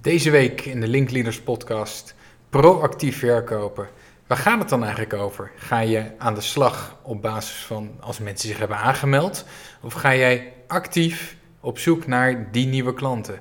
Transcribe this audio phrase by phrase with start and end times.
[0.00, 2.14] Deze week in de Linkleaders podcast
[2.50, 3.88] proactief verkopen.
[4.26, 5.50] Waar gaat het dan eigenlijk over?
[5.56, 9.44] Ga je aan de slag op basis van als mensen zich hebben aangemeld?
[9.82, 13.40] Of ga jij actief op zoek naar die nieuwe klanten?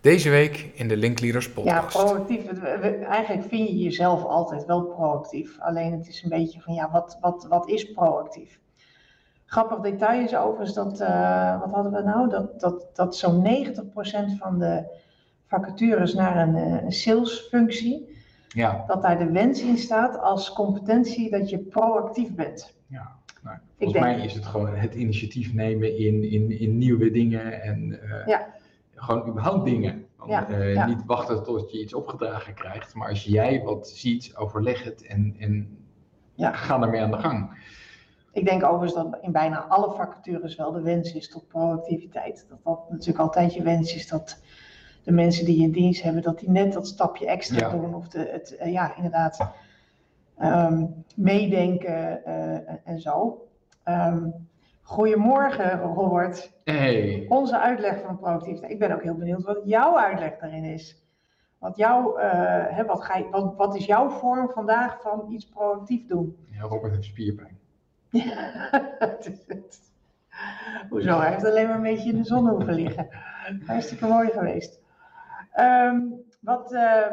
[0.00, 1.96] Deze week in de Linkleaders podcast.
[1.96, 2.62] Ja, proactief.
[3.02, 5.60] Eigenlijk vind je jezelf altijd wel proactief.
[5.60, 8.58] Alleen het is een beetje van ja, wat, wat, wat is proactief?
[9.46, 12.28] Grappig detail is overigens dat, uh, wat hadden we nou?
[12.28, 15.00] Dat, dat, dat zo'n 90% van de
[15.52, 18.16] vacatures naar een, eh, een salesfunctie,
[18.48, 18.84] ja.
[18.86, 22.74] dat daar de wens in staat als competentie dat je proactief bent.
[22.86, 27.62] Ja, nou, volgens mij is het gewoon het initiatief nemen in, in, in nieuwe dingen
[27.62, 28.46] en uh, ja.
[28.94, 30.06] gewoon überhaupt dingen.
[30.26, 34.84] Ja, uh, Niet wachten tot je iets opgedragen krijgt, maar als jij wat ziet, overleg
[34.84, 35.78] het en, en
[36.36, 37.50] ga ermee aan de gang.
[38.32, 42.46] Ik denk overigens dat in bijna alle vacatures wel de wens is tot proactiviteit.
[42.48, 44.42] Dat dat natuurlijk altijd je wens is dat
[45.02, 47.94] de mensen die je in dienst hebben, dat die net dat stapje extra doen.
[47.94, 49.48] Of de, het, uh, ja, inderdaad,
[50.42, 53.46] um, meedenken uh, en zo.
[53.84, 54.48] Um,
[54.82, 56.52] goedemorgen, Robert.
[56.64, 57.26] Hey.
[57.28, 58.72] Onze uitleg van proactiviteit.
[58.72, 61.02] Ik ben ook heel benieuwd wat jouw uitleg daarin is.
[61.58, 62.24] Wat, jouw, uh,
[62.68, 66.36] hè, wat, ga je, wat, wat is jouw vorm vandaag van iets proactief doen?
[66.50, 67.58] Ja, Robert heeft spierpijn.
[70.90, 71.18] Hoezo?
[71.18, 73.08] Hij heeft alleen maar een beetje in de zon hoeven liggen.
[73.66, 74.81] Hartstikke mooi geweest.
[75.60, 77.06] Um, wat, uh,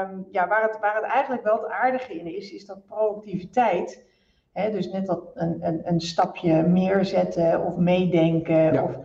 [0.00, 4.06] um, ja, waar, het, waar het eigenlijk wel het aardige in is, is dat proactiviteit,
[4.52, 8.82] hè, dus net dat een, een, een stapje meer zetten of meedenken, ja.
[8.82, 8.96] of,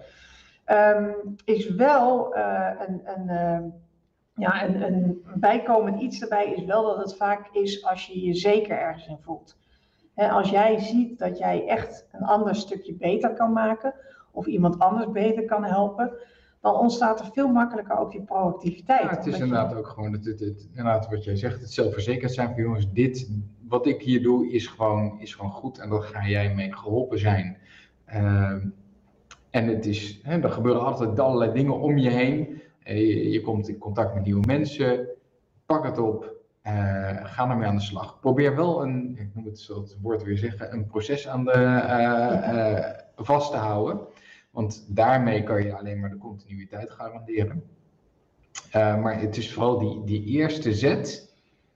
[0.67, 3.73] um, is wel uh, een, een,
[4.35, 8.33] ja, een, een bijkomend iets erbij, is wel dat het vaak is als je je
[8.33, 9.57] zeker ergens in voelt.
[10.15, 13.93] Hè, als jij ziet dat jij echt een ander stukje beter kan maken,
[14.31, 16.11] of iemand anders beter kan helpen,
[16.61, 19.01] dan ontstaat er veel makkelijker ook die proactiviteit.
[19.01, 22.33] Ja, het is inderdaad ook gewoon het, het, het, inderdaad wat jij zegt, het zelfverzekerd
[22.33, 23.31] zijn van jongens, dit,
[23.67, 27.19] wat ik hier doe is gewoon, is gewoon goed en daar ga jij mee geholpen
[27.19, 27.57] zijn.
[28.07, 28.53] Uh,
[29.49, 32.61] en het is, hè, er gebeuren altijd allerlei dingen om je heen.
[32.83, 35.07] Je, je, komt in contact met nieuwe mensen,
[35.65, 36.33] pak het op,
[36.63, 36.71] uh,
[37.23, 38.19] ga ermee aan de slag.
[38.19, 43.25] Probeer wel een, ik moet het, het woord weer zeggen, een proces aan de, uh,
[43.25, 43.99] vast te houden.
[44.51, 47.63] Want daarmee kan je alleen maar de continuïteit garanderen.
[48.75, 51.27] Uh, maar het is vooral die, die eerste zet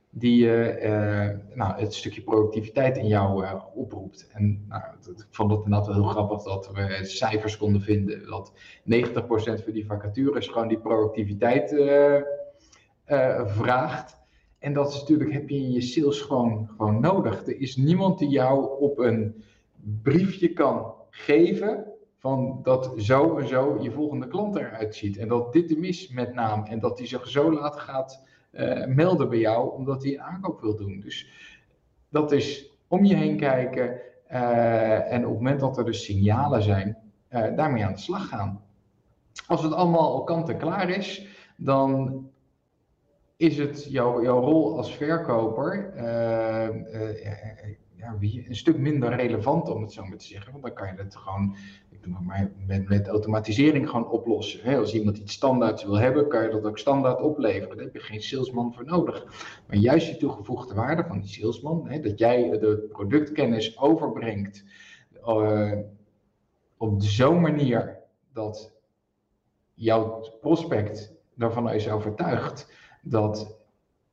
[0.09, 4.29] die uh, nou, het stukje productiviteit in jou uh, oproept.
[4.31, 8.53] En nou, ik vond het inderdaad wel heel grappig dat we cijfers konden vinden dat
[8.53, 8.53] 90%
[9.63, 11.69] van die vacatures gewoon die productiviteit
[13.45, 14.21] vraagt.
[14.59, 17.47] En dat is natuurlijk, heb je in je sales gewoon, gewoon nodig.
[17.47, 19.43] Er is niemand die jou op een
[20.01, 21.92] briefje kan geven
[22.23, 25.17] van dat zo en zo je volgende klant eruit ziet.
[25.17, 26.63] En dat dit hem is met naam.
[26.65, 30.61] En dat hij zich zo laat gaat uh, melden bij jou, omdat hij een aankoop
[30.61, 30.99] wil doen.
[30.99, 31.29] Dus
[32.09, 33.99] dat is om je heen kijken.
[34.31, 36.97] Uh, en op het moment dat er dus signalen zijn,
[37.29, 38.61] uh, daarmee aan de slag gaan.
[39.47, 42.21] Als het allemaal al kant en klaar is, dan
[43.37, 45.93] is het jouw, jouw rol als verkoper
[48.03, 50.51] ja, een stuk minder relevant, om het zo maar te zeggen.
[50.51, 51.55] Want dan kan je het gewoon
[52.07, 54.77] maar met, met automatisering gewoon oplossen.
[54.77, 57.75] Als iemand iets standaards wil hebben, kan je dat ook standaard opleveren.
[57.75, 59.25] Daar heb je geen salesman voor nodig.
[59.67, 64.63] Maar juist die toegevoegde waarde van die salesman, dat jij de productkennis overbrengt
[65.27, 65.71] uh,
[66.77, 67.99] op zo'n manier
[68.33, 68.71] dat
[69.73, 72.71] jouw prospect daarvan is overtuigd
[73.01, 73.57] dat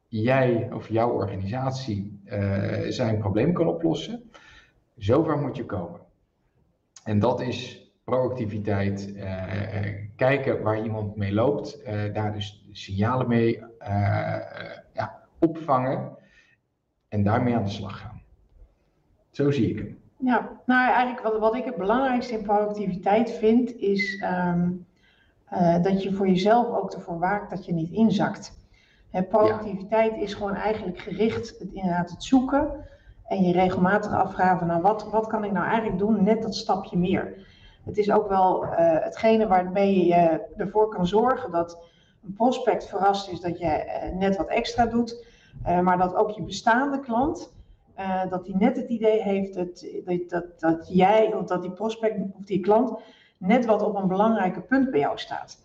[0.09, 4.31] jij of jouw organisatie uh, zijn probleem kan oplossen.
[4.97, 6.01] Zover moet je komen.
[7.05, 7.80] En dat is
[8.11, 9.45] proactiviteit, uh,
[10.17, 13.63] kijken waar iemand mee loopt, uh, daar dus signalen mee
[14.93, 16.17] ja, opvangen
[17.09, 18.23] en daarmee aan de slag gaan.
[19.31, 19.99] Zo zie ik hem.
[20.17, 24.87] Ja, nou eigenlijk wat, wat ik het belangrijkste in proactiviteit vind, is um,
[25.83, 28.59] dat je voor jezelf ook ervoor waakt dat je niet inzakt.
[29.11, 32.87] Hè, proactiviteit is gewoon eigenlijk gericht, het, inderdaad het zoeken
[33.27, 36.99] en je regelmatig afvragen, nou wat, wat kan ik nou eigenlijk doen, net dat stapje
[36.99, 37.49] meer.
[37.91, 41.83] Het is ook wel uh, hetgene waarmee je ervoor kan zorgen dat
[42.25, 45.27] een prospect verrast is dat je uh, net wat extra doet,
[45.67, 47.53] uh, maar dat ook je bestaande klant,
[48.31, 49.87] dat die net het idee heeft dat,
[50.29, 52.99] dat, dat, jij of dat die prospect of die klant
[53.39, 55.59] net wat op een belangrijke punt bij jou staat.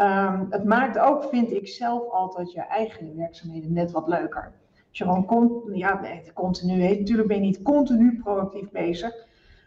[0.00, 4.52] Um, het maakt ook, vind ik zelf altijd, je eigen werkzaamheden net wat leuker.
[4.88, 6.00] Als je gewoon continu, ja,
[6.34, 9.25] continu, natuurlijk ben je niet continu proactief bezig.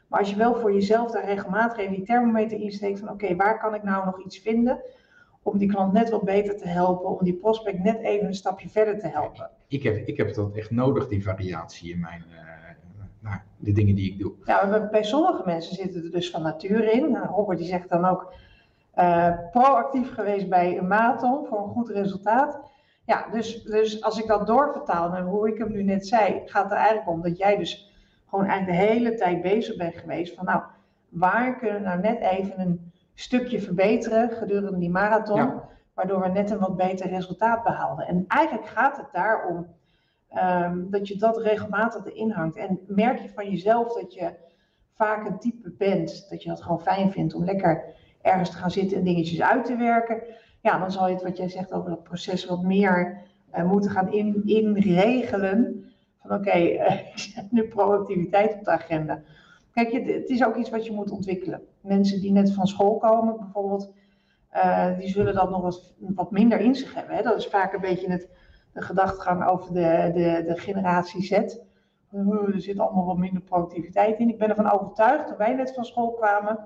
[0.09, 3.35] Maar als je wel voor jezelf daar regelmatig even die thermometer insteekt van oké, okay,
[3.35, 4.81] waar kan ik nou nog iets vinden
[5.43, 8.69] om die klant net wat beter te helpen, om die prospect net even een stapje
[8.69, 9.49] verder te helpen.
[9.67, 12.39] Ik heb, ik heb dat echt nodig, die variatie in mijn, uh,
[13.19, 14.33] nou, de dingen die ik doe.
[14.45, 17.11] Ja, bij sommige mensen zitten er dus van nature in.
[17.11, 18.33] Nou, Robert die zegt dan ook
[18.95, 22.59] uh, proactief geweest bij een marathon voor een goed resultaat.
[23.05, 26.63] Ja, dus, dus als ik dat doorvertaal naar hoe ik hem nu net zei, gaat
[26.63, 27.88] het er eigenlijk om dat jij dus
[28.29, 30.61] gewoon eigenlijk de hele tijd bezig bent geweest van nou,
[31.09, 35.61] waar kunnen we nou net even een stukje verbeteren gedurende die marathon,
[35.93, 38.07] waardoor we net een wat beter resultaat behaalden.
[38.07, 39.67] En eigenlijk gaat het daarom
[40.37, 42.55] um, dat je dat regelmatig erin hangt.
[42.55, 44.33] En merk je van jezelf dat je
[44.93, 47.83] vaak een type bent, dat je dat gewoon fijn vindt om lekker
[48.21, 50.23] ergens te gaan zitten en dingetjes uit te werken.
[50.61, 53.21] Ja, dan zal je het wat jij zegt over dat proces wat meer
[53.55, 55.78] uh, moeten gaan in, inregelen.
[56.29, 57.01] Van oké, okay, uh,
[57.49, 59.21] nu proactiviteit op de agenda.
[59.73, 61.61] Kijk, het is ook iets wat je moet ontwikkelen.
[61.81, 63.91] Mensen die net van school komen bijvoorbeeld,
[64.55, 67.15] uh, die zullen dat nog wat, wat minder in zich hebben.
[67.15, 67.21] Hè?
[67.21, 68.29] Dat is vaak een beetje het,
[68.73, 71.31] de gedachtegang over de, de, de generatie Z.
[72.11, 74.29] Er zit allemaal wat minder productiviteit in.
[74.29, 76.59] Ik ben ervan overtuigd, toen wij net van school kwamen,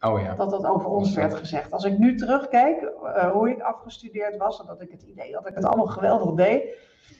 [0.00, 0.34] oh ja.
[0.34, 1.72] dat dat over ons werd gezegd.
[1.72, 5.48] Als ik nu terugkijk, uh, hoe ik afgestudeerd was, en dat ik het idee dat
[5.48, 6.62] ik het allemaal geweldig deed,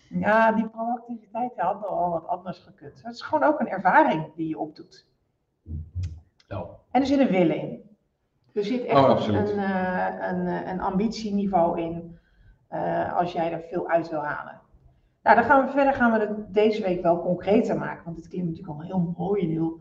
[0.08, 3.02] ja, die proactiviteit had al wat anders gekund.
[3.02, 5.06] Het is gewoon ook een ervaring die je opdoet.
[6.48, 6.66] Ja.
[6.90, 7.84] En er zit een willen in.
[8.52, 12.18] Er zit echt oh, een, een, een, ambitieniveau in
[12.72, 14.60] uh, als jij er veel uit wil halen.
[15.22, 18.04] Nou, dan gaan we verder gaan we het deze week wel concreter maken.
[18.04, 19.80] Want het klinkt natuurlijk al heel mooi en heel,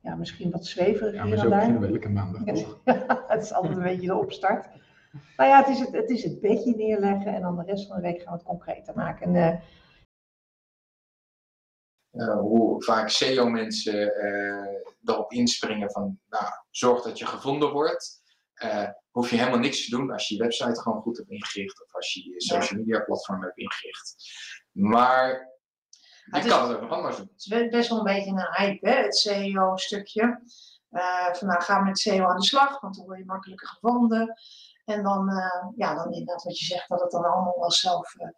[0.00, 2.80] ja, misschien wat zweverig ja, maar zo beginnen we elke maandag toch?
[3.28, 4.68] het is altijd een beetje de opstart.
[5.36, 7.96] Nou ja, het is het, het is het bedje neerleggen en dan de rest van
[7.96, 9.34] de week gaan we het concreter maken.
[9.34, 9.60] En, uh,
[12.16, 18.24] uh, hoe vaak SEO-mensen uh, erop inspringen van, nou, zorg dat je gevonden wordt.
[18.64, 21.82] Uh, hoef je helemaal niks te doen als je je website gewoon goed hebt ingericht
[21.84, 24.14] of als je je social media platform hebt ingericht.
[24.72, 25.54] Maar
[26.24, 27.30] je kan het ook nog anders doen.
[27.32, 29.02] Het is best wel een beetje een hype, hè?
[29.02, 30.40] het SEO-stukje.
[31.32, 34.34] van nou, ga met SEO aan de slag, want dan word je makkelijker gevonden.
[34.86, 35.30] En dan,
[35.76, 38.34] ja, dan inderdaad wat je zegt, dat het dan allemaal wel zelf verder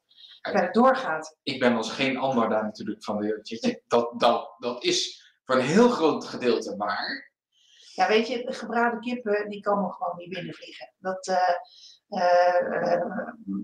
[0.72, 1.36] doorgaat.
[1.42, 3.82] Ik ben als geen ander daar natuurlijk van de.
[3.86, 7.32] Dat, dat, dat is voor een heel groot gedeelte waar.
[7.94, 10.94] Ja, weet je, de gebraden kippen die komen gewoon niet binnenvliegen.
[10.98, 11.36] Dat, uh,
[12.08, 13.02] uh,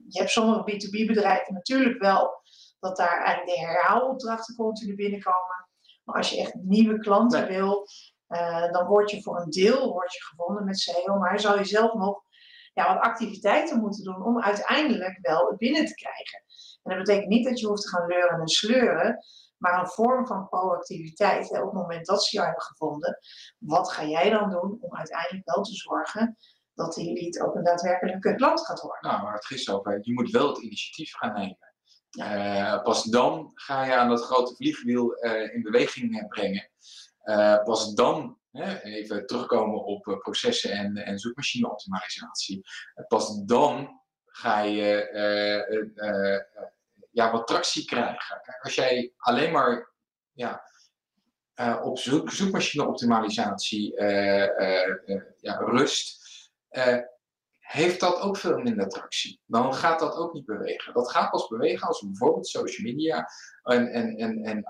[0.08, 2.42] je hebt sommige B2B bedrijven natuurlijk wel
[2.80, 5.68] dat daar eigenlijk de herhaalopdrachten continu binnenkomen.
[6.04, 7.86] Maar als je echt nieuwe klanten wil,
[8.28, 11.18] uh, dan word je voor een deel word je gevonden met SEO.
[11.18, 12.23] Maar zou je zelf nog
[12.74, 16.42] ja, wat activiteiten moeten doen om uiteindelijk wel het binnen te krijgen.
[16.82, 19.24] En dat betekent niet dat je hoeft te gaan leuren en sleuren,
[19.58, 21.48] maar een vorm van proactiviteit.
[21.48, 23.18] Hè, op het moment dat ze jou hebben gevonden,
[23.58, 26.36] wat ga jij dan doen om uiteindelijk wel te zorgen
[26.74, 29.10] dat die lead ook een daadwerkelijke klant gaat worden?
[29.10, 31.72] Nou, waar het gisteren over je moet wel het initiatief gaan nemen.
[32.18, 36.68] Uh, pas dan ga je aan dat grote vliegwiel uh, in beweging eh, brengen.
[37.24, 42.66] Uh, pas dan even terugkomen op eh, processen en, en zoekmachine-optimalisatie.
[43.08, 45.10] Pas dan ga je
[45.96, 46.62] uh,
[47.10, 48.40] ja, wat tractie krijgen.
[48.60, 49.92] Als jij alleen maar
[50.32, 50.62] ja,
[51.82, 54.02] op zoek, zoekmachine-optimalisatie
[55.40, 56.22] ja, rust,
[57.58, 59.40] heeft dat ook veel minder tractie.
[59.46, 60.94] Dan gaat dat ook niet bewegen.
[60.94, 63.28] Dat gaat pas bewegen als bijvoorbeeld social media
[63.62, 64.64] en, en, en, en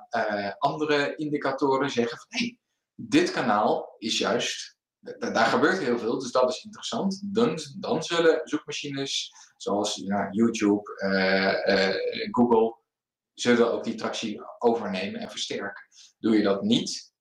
[0.58, 2.58] andere indicatoren zeggen van hé, hey,
[2.94, 4.76] dit kanaal is juist,
[5.18, 7.34] daar gebeurt heel veel, dus dat is interessant.
[7.34, 11.94] Dan, dan zullen zoekmachines zoals ja, YouTube, uh, uh,
[12.30, 12.76] Google,
[13.34, 15.82] zullen ook die tractie overnemen en versterken.
[16.18, 17.12] Doe je dat niet,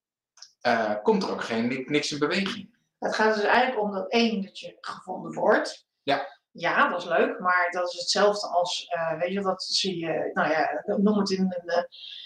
[0.67, 2.75] uh, komt er ook geen, niks in beweging.
[2.99, 5.87] Het gaat dus eigenlijk om dat één, dat je gevonden wordt.
[6.03, 6.41] Ja.
[6.51, 8.87] Ja, dat is leuk, maar dat is hetzelfde als,
[9.19, 11.53] weet je, dat zie je, nou ja, noem het in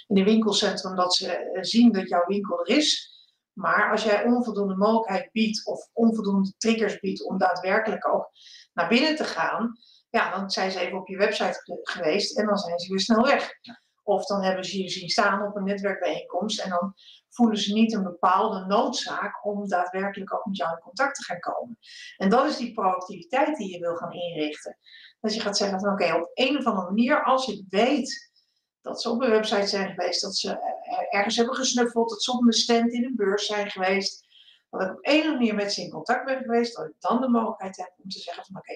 [0.08, 3.17] een winkelcentrum, dat ze zien dat jouw winkel er is.
[3.58, 8.30] Maar als jij onvoldoende mogelijkheid biedt of onvoldoende triggers biedt om daadwerkelijk ook
[8.74, 9.78] naar binnen te gaan,
[10.10, 13.24] ja, dan zijn ze even op je website geweest en dan zijn ze weer snel
[13.24, 13.50] weg.
[14.04, 16.94] Of dan hebben ze je zien staan op een netwerkbijeenkomst en dan
[17.30, 21.40] voelen ze niet een bepaalde noodzaak om daadwerkelijk ook met jou in contact te gaan
[21.40, 21.78] komen.
[22.18, 24.78] En dat is die proactiviteit die je wil gaan inrichten.
[25.20, 28.32] Dat je gaat zeggen van oké, op een of andere manier, als je weet
[28.88, 30.76] dat ze op een website zijn geweest, dat ze
[31.10, 34.26] ergens hebben gesnuffeld, dat ze op een stand in een beurs zijn geweest.
[34.70, 36.94] Dat ik op een of andere manier met ze in contact ben geweest, dat ik
[37.00, 38.74] dan de mogelijkheid heb om te zeggen van oké,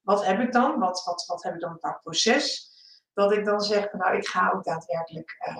[0.00, 0.78] wat heb ik dan?
[0.78, 2.70] Wat, wat, wat heb ik dan qua proces?
[3.12, 5.56] Dat ik dan zeg, nou ik ga ook daadwerkelijk uh,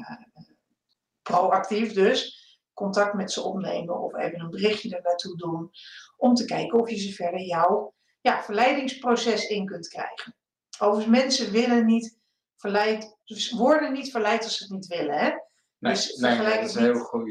[1.22, 2.40] proactief dus
[2.74, 5.70] contact met ze opnemen of even een berichtje er naartoe doen.
[6.16, 10.36] Om te kijken of je ze verder jouw ja, verleidingsproces in kunt krijgen.
[10.78, 12.20] Overigens, mensen willen niet
[12.62, 15.18] verleid, dus worden niet verleid als ze het niet willen.
[15.18, 15.30] Hè?
[15.78, 17.30] Nee, Dus nee, vergelijk dat is het een niet- heel goed.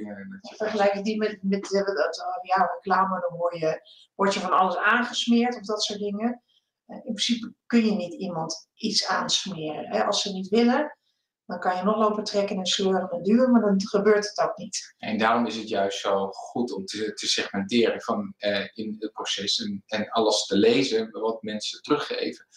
[0.57, 3.81] Vergelijk het niet met, met eh, dat, eh, ja, reclame, dan word je,
[4.15, 6.43] word je van alles aangesmeerd of dat soort dingen.
[6.85, 9.87] Eh, in principe kun je niet iemand iets aansmeren.
[9.87, 10.03] Hè?
[10.05, 10.97] Als ze niet willen,
[11.45, 14.57] dan kan je nog lopen trekken en sleuren en duwen, maar dan gebeurt het ook
[14.57, 14.93] niet.
[14.97, 19.11] En daarom is het juist zo goed om te, te segmenteren van, eh, in het
[19.11, 22.47] proces en, en alles te lezen wat mensen teruggeven.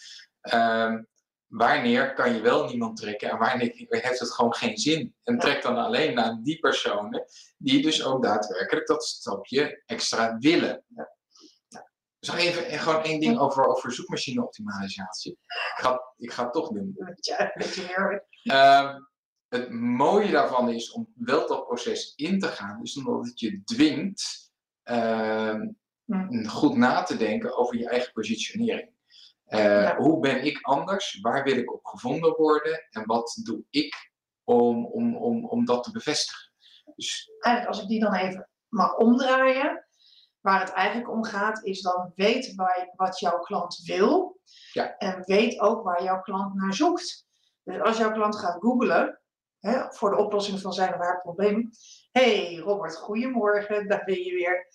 [0.41, 1.03] Ehm,
[1.47, 5.15] wanneer kan je wel niemand trekken en wanneer heeft het gewoon geen zin?
[5.23, 7.25] En trek dan alleen naar die personen
[7.57, 10.83] die dus ook daadwerkelijk dat stapje extra willen.
[12.19, 15.31] Dus even en gewoon één ding over, over zoekmachine-optimalisatie.
[15.31, 16.95] Ik ga, ik ga het toch doen.
[18.43, 18.99] Ehm,
[19.47, 23.61] het mooie daarvan is om wel dat proces in te gaan, dus omdat het je
[23.63, 24.51] dwingt
[24.83, 25.67] ehm,
[26.05, 26.45] Hm.
[26.45, 28.89] goed na te denken over je eigen positionering.
[29.45, 29.95] Eh, Ja.
[29.95, 31.19] Hoe ben ik anders?
[31.21, 32.87] Waar wil ik op gevonden worden?
[32.89, 34.11] En wat doe ik
[34.43, 36.51] om, om, om, om dat te bevestigen?
[36.95, 39.85] Dus Eigenlijk, als ik die dan even mag omdraaien,
[40.41, 44.39] waar het eigenlijk om gaat, is dan weet waar, wat jouw klant wil.
[44.71, 44.97] Ja.
[44.97, 47.27] En weet ook waar jouw klant naar zoekt.
[47.63, 49.21] Dus als jouw klant gaat googlen
[49.59, 51.69] hè, voor de oplossing van zijn of haar probleem.
[52.11, 54.67] hey Robert, goedemorgen, daar ben je weer.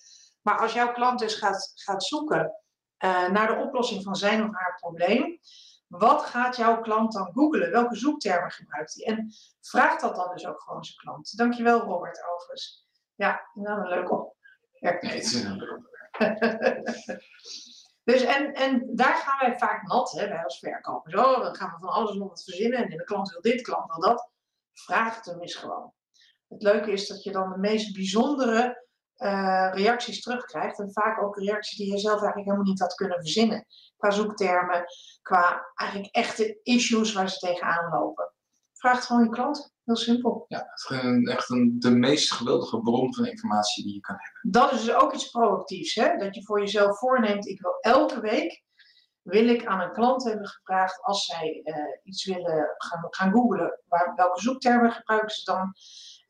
[0.43, 2.60] Maar als jouw klant dus gaat, gaat zoeken
[3.01, 5.39] eh, naar de oplossing van zijn of haar probleem.
[5.87, 7.71] Wat gaat jouw klant dan googlen?
[7.71, 9.05] Welke zoektermen gebruikt hij?
[9.05, 11.37] En vraag dat dan dus ook gewoon zijn klant.
[11.37, 12.87] Dankjewel Robert overigens.
[13.15, 14.37] Ja, nou een leuk op.
[14.81, 15.89] nee, het is een
[18.05, 21.15] Dus en, en daar gaan wij vaak nat, hè, wij als verkopers.
[21.15, 22.83] Oh, dan gaan we van alles nog wat verzinnen.
[22.83, 24.31] En de klant wil dit, de klant wil dat.
[24.73, 25.93] Vraag het hem eens gewoon.
[26.49, 28.89] Het leuke is dat je dan de meest bijzondere
[29.21, 30.79] eh, reacties terugkrijgt.
[30.79, 33.67] En vaak ook reacties die je zelf eigenlijk helemaal niet had kunnen verzinnen.
[33.97, 34.85] Qua zoektermen,
[35.23, 38.33] qua eigenlijk echte issues waar ze tegenaan lopen.
[38.73, 39.75] Vraag het gewoon je klant.
[39.85, 40.45] Heel simpel.
[40.49, 44.53] ja, het is echt een, de meest geweldige bron van informatie die je kan hebben.
[44.53, 45.95] dat is dus ook iets proactiefs.
[45.95, 46.17] Hè?
[46.17, 48.63] Dat je voor jezelf voorneemt, ik wil elke week,
[49.23, 53.81] wil ik aan een klant hebben gevraagd, als zij eh, iets willen gaan, gaan googlen,
[53.89, 55.75] waar, welke zoektermen gebruiken ze dan?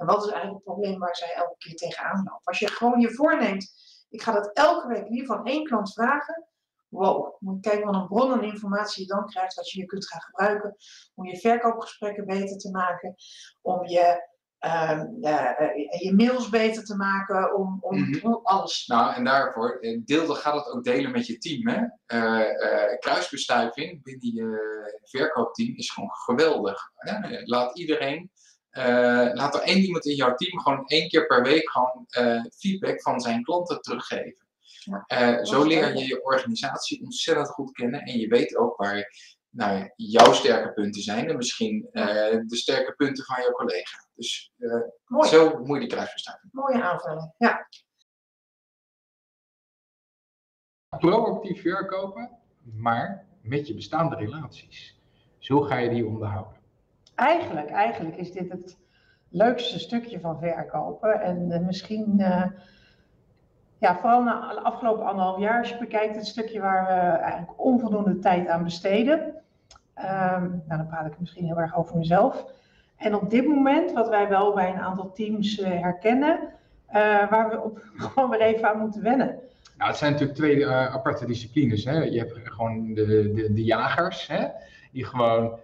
[0.00, 2.44] En wat is eigenlijk het probleem waar zij elke keer tegenaan lopen?
[2.44, 3.72] Als je gewoon je voorneemt,
[4.08, 6.44] ik ga dat elke week in ieder geval één klant vragen.
[6.88, 9.86] Wow, moet je kijken wat een bron aan informatie je dan krijgt, wat je weer
[9.88, 10.76] kunt gaan gebruiken
[11.14, 13.14] om je verkoopgesprekken beter te maken,
[13.60, 14.28] om je
[14.58, 18.32] ehm, eh, je mails beter te maken, om, om, Mhm.
[18.42, 18.86] alles.
[18.86, 21.68] Nou, en daarvoor, eh, deel, dan gaat het ook delen met je team.
[21.68, 21.86] Hè?
[22.06, 26.90] Eh, kruisbestuiving binnen je verkoopteam is gewoon geweldig.
[26.94, 27.40] Hè?
[27.44, 28.30] Laat iedereen,
[28.70, 32.44] eh, laat er één iemand in jouw team gewoon één keer per week gewoon eh,
[32.56, 34.48] feedback van zijn klanten teruggeven.
[34.84, 39.14] Ja, Eh, zo leer je je organisatie ontzettend goed kennen en je weet ook waar
[39.50, 42.04] nou, jouw sterke punten zijn en misschien eh,
[42.46, 44.08] de sterke punten van jouw collega.
[44.14, 46.52] Dus eh, Mooi, zo moet je die kruisbestuiving.
[46.52, 47.34] mooie aanvulling.
[47.38, 47.68] Ja,
[50.98, 54.98] Proactief verkopen, maar met je bestaande relaties.
[55.38, 56.59] Zo ga je die onderhouden.
[57.20, 58.76] Eigenlijk, eigenlijk is dit het
[59.28, 61.20] leukste stukje van verkopen.
[61.20, 62.44] En eh, misschien, eh,
[63.78, 67.52] ja, vooral na de afgelopen anderhalf jaar, als je bekijkt het stukje waar we eigenlijk
[67.64, 69.34] onvoldoende tijd aan besteden.
[69.94, 72.46] Ehm, nou, dan praat ik misschien heel erg over mezelf.
[72.96, 76.38] En op dit moment, wat wij wel bij een aantal teams eh, herkennen,
[77.30, 79.38] waar we gewoon weer even aan moeten wennen.
[79.76, 81.84] Nou, het zijn natuurlijk twee aparte disciplines.
[81.84, 82.02] Hè?
[82.02, 84.46] Je hebt gewoon de, de, de jagers, hè?
[84.92, 85.58] die gewoon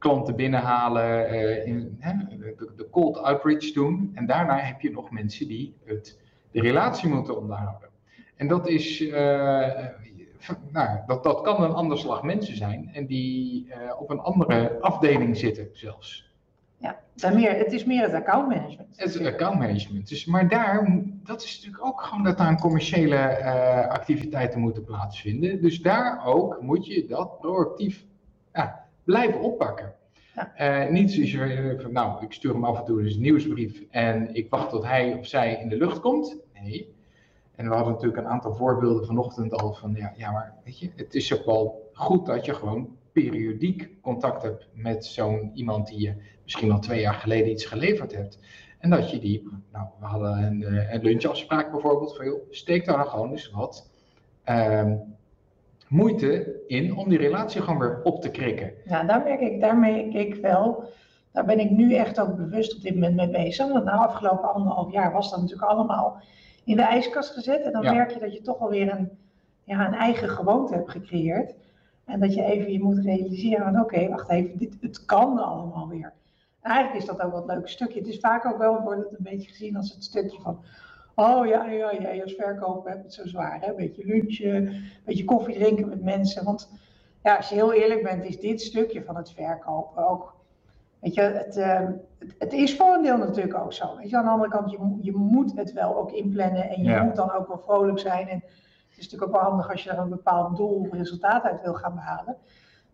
[0.00, 1.98] klanten binnenhalen, eh, in?
[1.98, 4.10] De, de cold outreach doen.
[4.14, 6.18] En daarna heb je nog mensen die het,
[6.50, 7.88] de relatie moeten onderhouden.
[8.36, 9.86] En dat is, eh,
[10.72, 14.78] nou, dat, dat kan een ander slag mensen zijn en die eh, op een andere
[14.80, 16.28] afdeling zitten zelfs.
[16.76, 18.88] Ja, het, zijn meer, het is meer het accountmanagement.
[18.96, 20.08] Het is accountmanagement.
[20.08, 25.62] Dus, maar daar, dat is natuurlijk ook gewoon dat daar commerciële eh, activiteiten moeten plaatsvinden.
[25.62, 28.04] Dus daar ook moet je dat proactief
[28.52, 29.94] ja, blijven oppakken.
[30.34, 30.54] Ja.
[30.54, 33.82] Eh, niet zoals je van, nou, ik stuur hem af en toe eens een nieuwsbrief
[33.90, 36.36] en ik wacht tot hij of zij in de lucht komt.
[36.62, 36.94] Nee.
[37.54, 40.90] En we hadden natuurlijk een aantal voorbeelden vanochtend al van, ja, ja maar weet je,
[40.96, 46.00] het is ook wel goed dat je gewoon periodiek contact hebt met zo'n iemand die
[46.00, 48.38] je misschien al twee jaar geleden iets geleverd hebt.
[48.78, 52.84] En dat je die, nou, we hadden een, eh, een lunchafspraak bijvoorbeeld, van joh, steek
[52.84, 53.90] daar dan gewoon eens wat
[54.44, 54.96] ehm,
[55.90, 58.72] moeite in om die relatie gewoon weer op te krikken.
[58.84, 60.84] Ja, daar merk ik, daar merk ik wel.
[61.32, 63.68] Daar ben ik nu echt ook bewust op dit moment mee bezig.
[63.72, 66.20] Want na afgelopen anderhalf jaar was dat natuurlijk allemaal
[66.64, 67.62] in de ijskast gezet.
[67.62, 67.92] En dan Ja.
[67.92, 69.10] merk je dat je toch alweer een,
[69.64, 71.54] ja, een eigen gewoonte hebt gecreëerd.
[72.04, 75.88] En dat je even je moet realiseren van oké, wacht even, dit, het kan allemaal
[75.88, 76.12] weer.
[76.60, 77.98] En eigenlijk is dat ook wel een leuk stukje.
[77.98, 80.58] Het is vaak ook wel, wordt het een beetje gezien als het stukje van,
[81.14, 83.60] oh ja, ja, jij als verkoper hebt het zo zwaar.
[83.60, 83.68] Hè?
[83.68, 86.44] Een beetje lunchen, een beetje koffie drinken met mensen.
[86.44, 86.70] Want
[87.22, 90.38] ja, als je heel eerlijk bent, is dit stukje van het verkopen ook
[91.00, 91.80] Weet je, het, uh,
[92.18, 93.96] het, het, is voor een deel natuurlijk ook zo.
[93.96, 96.90] Weet je, aan de andere kant, je, je moet het wel ook inplannen en je
[96.90, 97.02] Ja.
[97.02, 98.28] moet dan ook wel vrolijk zijn.
[98.28, 98.42] En
[98.88, 101.62] het is natuurlijk ook wel handig als je er een bepaald doel of resultaat uit
[101.62, 102.36] wil gaan behalen.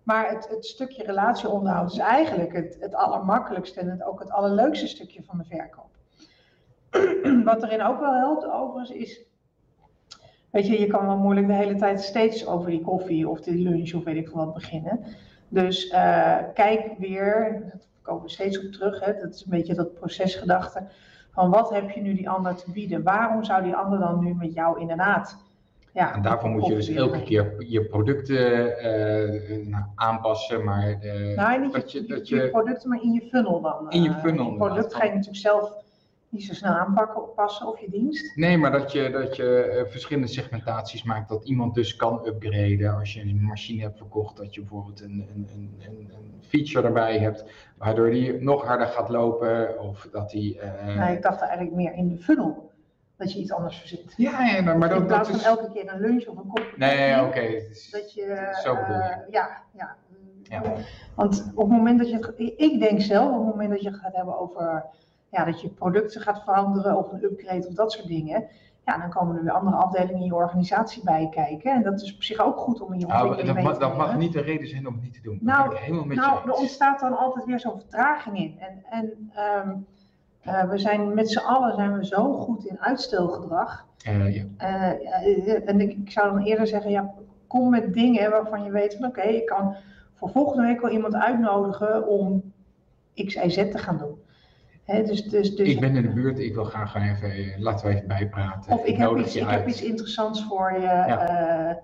[0.02, 4.87] Maar het, het stukje relatieonderhoud is eigenlijk het, het allermakkelijkste en het, ook het allerleukste
[4.87, 5.85] stukje van de verkoop.
[7.44, 9.24] Wat erin ook wel helpt overigens is,
[10.50, 13.62] weet je, je kan wel moeilijk de hele tijd steeds over die koffie of die
[13.62, 15.00] lunch of weet ik veel wat beginnen.
[15.48, 19.74] Dus eh, kijk weer, daar komen we steeds op terug, hè, dat is een beetje
[19.74, 20.82] dat procesgedachte,
[21.32, 23.02] van wat heb je nu die ander te bieden?
[23.02, 25.44] Waarom zou die ander dan nu met jou inderdaad...
[25.92, 31.32] Ja, En daarvoor moet je dus elke keer je producten eh, nou, aanpassen, maar de,
[31.36, 33.90] Nou, niet dat je, je, dat je je, producten, maar in je funnel dan.
[33.90, 35.84] In je eh, funnel, Je product ga je natuurlijk zelf
[36.36, 38.36] niet zo snel aanpakken of passen of je dienst.
[38.36, 42.94] nee, maar dat je, dat je eh, verschillende segmentaties maakt, dat iemand dus kan upgraden
[42.98, 46.10] als je een machine hebt verkocht, dat je bijvoorbeeld een, een, een, een,
[46.48, 47.44] feature erbij hebt,
[47.78, 50.60] waardoor die nog harder gaat lopen, of dat die...
[50.96, 52.70] nou, ik dacht eigenlijk meer in de funnel,
[53.16, 54.14] dat je iets anders verzint.
[54.16, 55.58] ja, ja, maar maar in dat, plaats dat van is...
[55.58, 57.42] elke keer een lunch of een kopje Nee, oké.
[57.90, 59.26] Dat je, Zo bedoel je.
[59.30, 59.96] ja, ja.
[60.48, 60.62] Ja.
[61.14, 63.88] Want op het moment dat je, het- ik denk zelf, op het moment dat je
[63.88, 64.84] het gaat hebben over
[65.36, 68.44] ja, dat je producten gaat veranderen of een upgrade of dat soort dingen,
[68.84, 71.72] ja, dan komen er weer andere afdelingen in je organisatie bij kijken.
[71.72, 73.96] En dat is op zich ook goed om in je Nou, dat, mee mag, dat
[73.96, 75.38] mag niet de reden zijn om het niet te doen.
[75.40, 78.38] Nou, dat ben ik helemaal met Nou, je er ontstaat dan altijd weer zo'n vertraging
[78.38, 78.56] in.
[78.58, 79.76] En, en ehm,
[80.40, 83.86] eh, we zijn met z'n allen zijn we zo goed in uitstelgedrag.
[84.04, 84.44] Eh, ja.
[84.56, 87.14] Eh, en ik, ik zou dan eerder zeggen, ja,
[87.46, 89.76] kom met dingen waarvan je weet van oké, ik kan
[90.14, 92.52] voor volgende week wel iemand uitnodigen om
[93.14, 94.24] X, Y, Z te gaan doen.
[94.86, 97.86] Dus, dus, dus, Ik ben in de buurt, ik wil graag gaan even, eh, laten
[97.88, 98.72] we even bijpraten.
[98.72, 101.75] of ik, heb iets, ik heb iets interessants voor je, eh,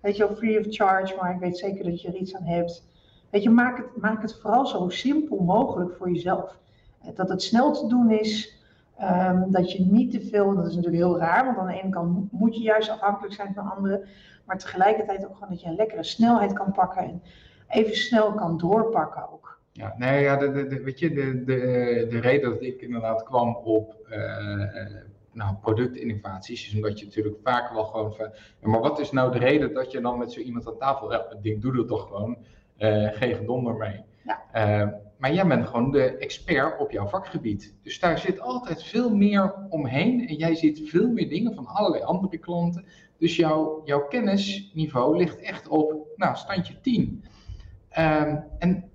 [0.00, 2.44] weet je wel, free of charge, maar ik weet zeker dat je er iets aan
[2.44, 2.86] hebt.
[3.30, 6.56] Weet je, maak het, maak het vooral zo simpel mogelijk voor jezelf.
[7.02, 8.58] Eh, Dat het snel te doen is,
[8.96, 11.90] ehm, dat je niet te veel, dat is natuurlijk heel raar, want aan de ene
[11.90, 14.04] kant mo- moet je juist afhankelijk zijn van anderen,
[14.44, 17.22] maar tegelijkertijd ook gewoon dat je een lekkere snelheid kan pakken en
[17.68, 19.59] even snel kan doorpakken ook.
[19.72, 23.22] Ja, nee, ja, de, de, de- weet je, de, de, de reden dat ik inderdaad
[23.22, 24.94] kwam op eh, eh,
[25.32, 28.30] nou, productinnovaties is omdat je natuurlijk vaak wel gewoon van,
[28.60, 31.36] maar wat is nou de reden dat je dan met zo iemand aan tafel, ja,
[31.42, 32.36] ding doe er toch gewoon,
[32.76, 34.00] eh, geen gedonder mee.
[34.24, 34.42] Ja.
[34.52, 37.74] Eh, maar jij bent gewoon de expert op jouw vakgebied.
[37.82, 42.02] Dus daar zit altijd veel meer omheen en jij ziet veel meer dingen van allerlei
[42.02, 42.84] andere klanten.
[43.18, 47.24] Dus jouw, jouw kennisniveau ligt echt op, nou, standje 10.
[47.88, 48.89] Ehm, en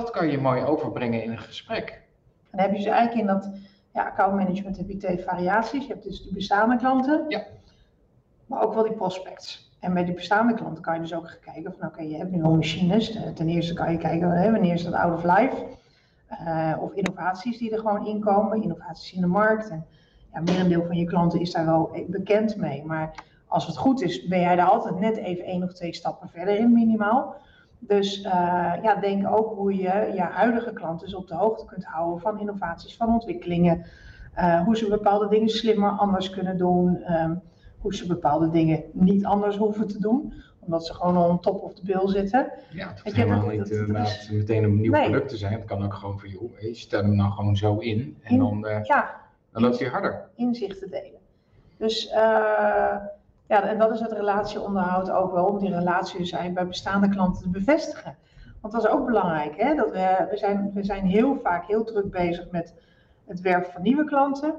[0.00, 1.88] dat kan je mooi overbrengen in een gesprek.
[2.50, 3.50] En dan heb je dus eigenlijk in dat
[3.92, 5.86] ja, account management heb je twee variaties.
[5.86, 7.42] Je hebt dus de bestaande klanten, Ja.
[8.46, 9.72] maar ook wel die prospects.
[9.80, 12.30] En bij die bestaande klanten kan je dus ook gaan kijken van oké, je hebt
[12.30, 13.14] nu al machines.
[13.14, 15.66] Eh, Ten eerste kan je kijken hè, wanneer is dat out of life.
[16.26, 19.68] Eh, of innovaties die er gewoon inkomen, innovaties in de markt.
[19.70, 19.86] En
[20.32, 22.84] ja, merendeel van je klanten is daar wel eh, bekend mee.
[22.84, 23.14] Maar
[23.46, 26.56] als het goed is, ben jij daar altijd net even één of twee stappen verder
[26.56, 27.36] in minimaal.
[27.86, 31.84] Dus eh, ja, denk ook hoe je je huidige klanten dus op de hoogte kunt
[31.84, 33.84] houden van innovaties, van ontwikkelingen.
[34.34, 36.96] eh, hoe ze bepaalde dingen slimmer, anders kunnen doen.
[37.02, 37.34] ehm,
[37.78, 41.74] hoe ze bepaalde dingen niet anders hoeven te doen, omdat ze gewoon on top of
[41.74, 42.50] the bill zitten.
[42.70, 45.02] Ja, het hoeft helemaal niet is- meteen een nieuw Nee.
[45.10, 45.52] product te zijn.
[45.52, 48.38] Het kan ook gewoon van, joh, je stel hem nou gewoon zo in en In-
[48.38, 49.14] dan, eh, Ja,
[49.52, 50.28] dan loopt hij harder.
[50.34, 51.20] inzichten delen.
[51.76, 52.96] Dus eh,
[53.48, 57.08] ja, en dat is het relatieonderhoud ook wel, om die relatie dus eigenlijk bij bestaande
[57.08, 58.16] klanten te bevestigen.
[58.60, 59.74] Want dat is ook belangrijk, hè?
[59.74, 62.74] Dat we, we, zijn, we zijn heel vaak heel druk bezig met
[63.26, 64.54] het werven van nieuwe klanten.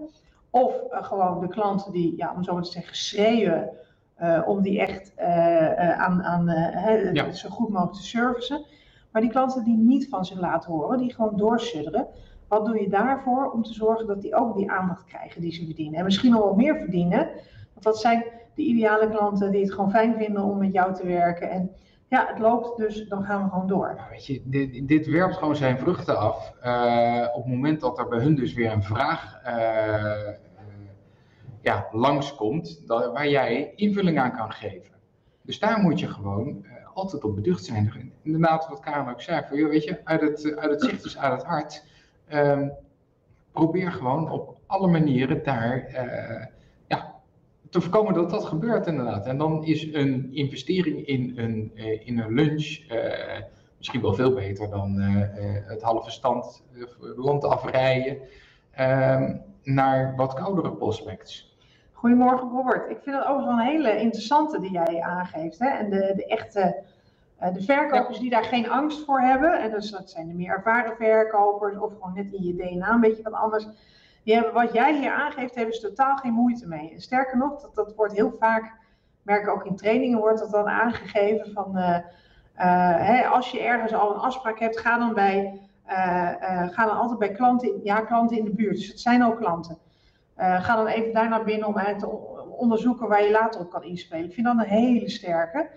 [0.49, 3.69] Of eh, gewoon de klanten die, ja, om zo maar te zeggen, schreeuwen
[4.15, 6.45] eh, om die echt eh, aan, aan
[7.13, 7.31] Ja.
[7.31, 8.65] zo goed mogelijk te servicen.
[9.11, 12.07] Maar die klanten die niet van zich laten horen, die gewoon doorsudderen.
[12.47, 15.65] Wat doe je daarvoor om te zorgen dat die ook die aandacht krijgen die ze
[15.65, 15.99] verdienen?
[15.99, 17.29] En misschien nog wel meer verdienen.
[17.73, 18.23] Want dat zijn
[18.55, 21.49] de ideale klanten die het gewoon fijn vinden om met jou te werken.
[21.49, 21.71] En
[22.07, 23.93] ja, het loopt, dus dan gaan we gewoon door.
[23.97, 26.53] Ja, weet je, dit, dit werpt gewoon zijn vruchten af.
[26.61, 30.33] eh, op het moment dat er bij hun dus weer een vraag eh,
[31.61, 34.93] ja, langskomt, dat, waar jij invulling aan kan geven.
[35.41, 38.13] Dus daar moet je gewoon altijd op beducht zijn.
[38.21, 41.17] Inderdaad, wat Karen ook zei, van, joh, weet je, uit het, uit het zicht is
[41.17, 41.85] uit het hart.
[42.27, 42.69] Ehm,
[43.51, 45.87] probeer gewoon op alle manieren daar
[47.75, 49.25] te voorkomen dat dat gebeurt inderdaad.
[49.25, 53.41] En dan is een investering in een, uh, in een lunch uh,
[53.77, 55.07] misschien wel veel beter dan uh,
[55.67, 56.63] het halve stand
[57.15, 58.17] land afrijden
[58.71, 61.57] ehm, naar wat koudere prospects.
[61.91, 62.89] Goedemorgen Robert.
[62.89, 65.59] Ik vind het overigens wel een hele interessante die jij aangeeft.
[65.59, 65.67] Hè?
[65.67, 66.83] En de, de echte
[67.53, 70.95] de verkopers die daar geen angst voor hebben, en dus dat zijn de meer ervaren
[70.95, 73.67] verkopers of gewoon net in je DNA een beetje wat anders
[74.25, 76.93] die wat jij hier aangeeft, hebben ze totaal geen moeite mee.
[76.97, 78.73] sterker nog, dat, dat wordt heel vaak,
[79.21, 81.99] merk ook in trainingen, wordt dat dan aangegeven van, uh, uh,
[82.97, 85.93] hè, als je ergens al een afspraak hebt, ga dan, bij, uh,
[86.69, 88.75] ga dan altijd bij klanten, ja, klanten in de buurt.
[88.75, 89.77] Dus het zijn ook klanten.
[90.37, 92.07] ga dan even daar naar binnen om te
[92.57, 94.25] onderzoeken waar je later op kan inspelen.
[94.25, 95.69] Ik vind dat een hele sterke.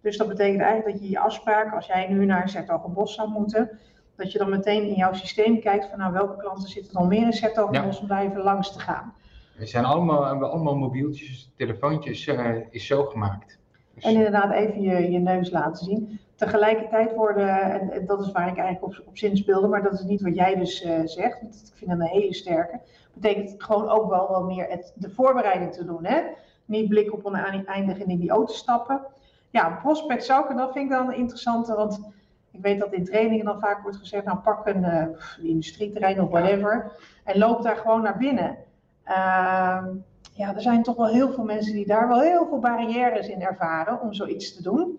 [0.00, 3.78] Dus dat betekent eigenlijk dat je je afspraak, als jij nu naar Zertogenbos zou moeten,
[4.16, 7.42] dat je dan meteen in jouw systeem kijkt van nou welke klanten zitten dan meer
[7.42, 7.88] in ja.
[8.00, 9.14] om daar even langs te gaan.
[9.56, 13.58] We zijn allemaal, hebben allemaal mobieltjes, telefoontjes uh, is zo gemaakt.
[13.94, 14.04] Dus...
[14.04, 16.20] En inderdaad even je, je neus laten zien.
[16.34, 19.92] Tegelijkertijd worden, en, en dat is waar ik eigenlijk op, op zin speelde, maar dat
[19.92, 22.80] is niet wat jij dus uh, zegt, want ik vind dat een hele sterke.
[23.12, 26.04] Betekent gewoon ook wel wel meer het, de voorbereiding te doen.
[26.04, 26.20] Hè?
[26.64, 29.00] Niet blik op oneindig en in die auto stappen.
[29.50, 32.00] Ja, prospect zou ik, dat vind ik dan interessant, want
[32.54, 35.06] ik weet dat in trainingen dan vaak wordt gezegd, nou pak een uh,
[35.50, 36.92] industrieterrein of whatever
[37.24, 38.56] en loop daar gewoon naar binnen.
[39.06, 39.84] Uh,
[40.32, 43.42] ja, er zijn toch wel heel veel mensen die daar wel heel veel barrières in
[43.42, 44.98] ervaren om zoiets te doen.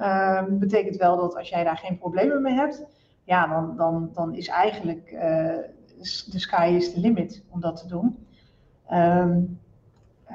[0.00, 2.84] Uh, betekent wel dat als jij daar geen problemen mee hebt,
[3.24, 5.20] ja, dan, dan, dan is eigenlijk uh,
[6.30, 8.26] de sky is the limit om dat te doen.
[8.92, 9.60] Um,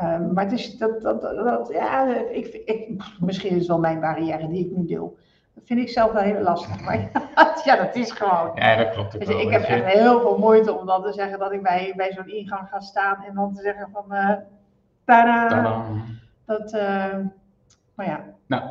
[0.02, 4.00] um, maar het is dat, dat, dat ja, ik, ik, misschien is het wel mijn
[4.00, 5.18] barrière die ik nu deel.
[5.58, 6.82] Dat vind ik zelf wel heel lastig.
[6.82, 7.10] Maar
[7.66, 8.52] ja, dat is gewoon.
[8.56, 9.20] Ja, dat klopt.
[9.20, 12.12] Dus ik heb echt heel veel moeite om dan te zeggen dat ik bij, bij
[12.12, 14.32] zo'n ingang ga staan en dan te zeggen van uh,
[15.06, 15.48] tada.
[15.48, 15.86] tada.
[16.46, 17.18] Dat, uh,
[17.96, 18.24] maar ja.
[18.46, 18.64] Nou.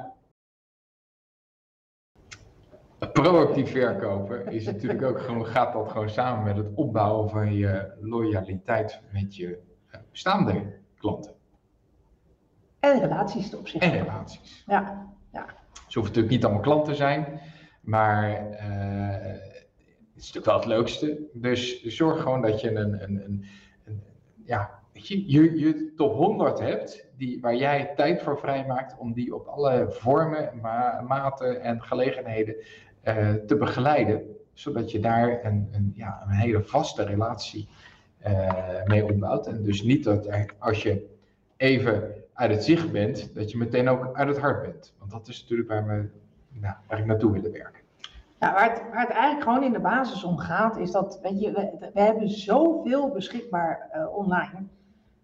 [3.13, 7.97] Proactief verkopen is natuurlijk ook gewoon, gaat dat gewoon samen met het opbouwen van je
[8.01, 9.59] loyaliteit met je
[10.11, 11.35] bestaande klanten.
[12.81, 13.83] En relaties op zich.
[13.83, 14.65] En relaties.
[14.67, 15.15] Ja.
[15.87, 17.41] Ze hoeven natuurlijk niet allemaal klant te zijn,
[17.81, 18.61] maar uh,
[20.15, 21.19] het is natuurlijk wel het leukste.
[21.33, 23.45] Dus zorg gewoon dat je een, een, een,
[23.85, 24.03] een
[24.45, 29.35] ja, je, je, je top 100 hebt die, waar jij tijd voor vrijmaakt om die
[29.35, 32.55] op alle vormen, ma maten en gelegenheden
[33.05, 34.23] uh, te begeleiden.
[34.53, 37.69] Zodat je daar een, een, ja, een hele vaste relatie
[38.27, 39.47] uh, mee opbouwt.
[39.47, 41.07] En dus niet dat als je
[41.57, 44.95] even uit het zicht bent, dat je meteen ook uit het hart bent.
[44.99, 46.09] Want dat is natuurlijk waar, we,
[46.61, 47.81] nou, ik naartoe willen werken.
[48.41, 51.41] Ja, waar, het, waar het eigenlijk gewoon in de basis om gaat, is dat, weet
[51.41, 54.67] je, we, we hebben zoveel beschikbaar uh, online.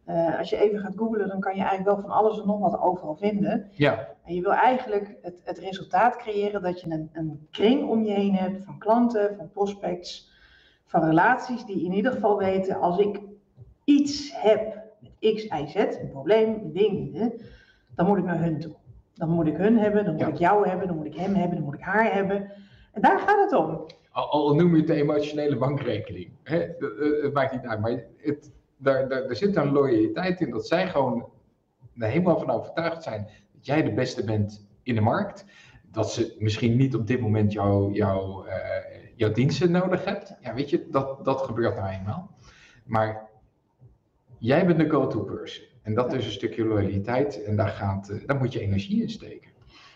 [0.07, 2.59] Uh, als je even gaat googlen, dan kan je eigenlijk wel van alles en nog
[2.59, 3.68] wat overal vinden.
[3.72, 4.09] Ja.
[4.25, 8.12] En je wil eigenlijk het, het resultaat creëren dat je een, een kring om je
[8.12, 10.31] heen hebt van klanten, van prospects,
[10.87, 13.20] van relaties die in ieder geval weten, als ik
[13.85, 14.82] iets heb
[15.35, 17.29] X, Y, Z, een probleem, een ding, hè,
[17.95, 18.75] dan moet ik naar hun toe.
[19.15, 20.29] Dan moet ik hun hebben, dan moet ja.
[20.29, 22.51] ik jou hebben, dan moet ik hem hebben, dan moet ik haar hebben.
[22.93, 23.87] En daar gaat het om.
[24.11, 26.31] Al, al noem je het de emotionele bankrekening.
[26.43, 26.59] Hè?
[27.23, 30.89] Het maakt niet uit, maar het, daar, daar, daar zit een loyaliteit in dat zij
[30.89, 31.29] gewoon
[31.97, 35.45] er helemaal van overtuigd zijn dat jij de beste bent in de markt.
[35.91, 38.55] Dat ze misschien niet op dit moment jou, jou, uh,
[39.17, 40.37] jouw diensten nodig hebt.
[40.41, 42.31] Ja, weet je, dat, dat gebeurt nou eenmaal.
[42.85, 43.31] Maar
[44.43, 45.65] jij bent de go-to person.
[45.83, 49.11] En dat is een stukje loyaliteit en daar, gaat, uh, daar moet je energie in
[49.11, 49.51] steken.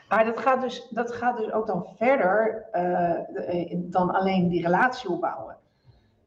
[0.09, 5.11] Maar dat gaat dus, dat gaat dus ook dan verder uh, dan alleen die relatie
[5.11, 5.57] opbouwen.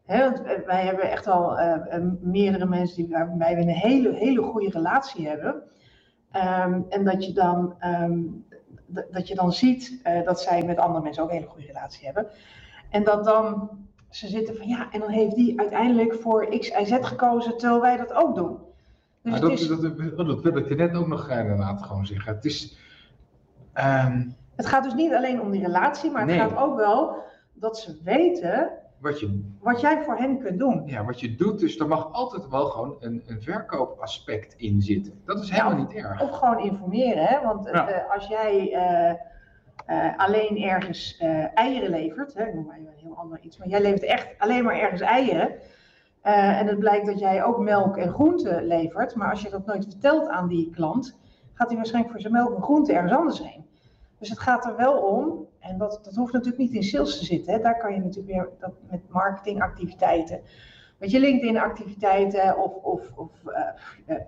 [0.05, 1.75] Want wij hebben echt al uh,
[2.21, 5.63] meerdere mensen die, waarbij we een hele, hele goede relatie hebben.
[6.33, 8.45] Um, en dat je dan, um,
[9.11, 12.27] dat je dan ziet dat zij met andere mensen ook een hele goede relatie hebben.
[12.89, 13.69] En dat dan
[14.09, 17.81] ze zitten van ja, en dan heeft die uiteindelijk voor X, Y, Z gekozen, terwijl
[17.81, 18.57] wij dat ook doen.
[19.21, 22.35] Dus dat, is, dat, dat, dat, wil ik je net ook nog inderdaad gewoon zeggen.
[22.35, 22.77] Het, is,
[23.73, 26.39] um, het gaat dus niet alleen om die relatie, maar het nee.
[26.39, 27.15] gaat ook wel
[27.53, 28.69] dat ze weten
[28.99, 30.83] wat, je, wat jij voor hen kunt doen.
[30.85, 35.21] Ja, wat je doet, dus er mag altijd wel gewoon een, een verkoopaspect in zitten.
[35.25, 36.21] Dat is helemaal ja, niet erg.
[36.21, 37.41] Of gewoon informeren, hè?
[37.41, 37.89] want ja.
[37.89, 38.71] uh, als jij...
[38.71, 39.27] Uh,
[39.87, 42.33] uh, alleen ergens uh, eieren levert.
[42.33, 45.01] Hè, ik noem maar een heel ander iets, maar jij levert echt alleen maar ergens
[45.01, 45.49] eieren.
[46.23, 49.65] Uh, en het blijkt dat jij ook melk en groenten levert, maar als je dat
[49.65, 51.17] nooit vertelt aan die klant,
[51.53, 53.65] gaat hij waarschijnlijk voor zijn melk en groenten ergens anders heen.
[54.19, 57.25] Dus het gaat er wel om, en dat, dat hoeft natuurlijk niet in sales te
[57.25, 60.41] zitten, hè, daar kan je natuurlijk weer dat met marketingactiviteiten
[60.99, 63.31] Weet je, LinkedIn-activiteiten of, of, of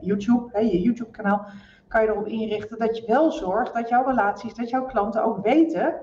[0.01, 1.45] YouTube, hè, je YouTube-kanaal,
[1.91, 5.43] kan je erop inrichten dat je wel zorgt dat jouw relaties, dat jouw klanten ook
[5.43, 5.95] weten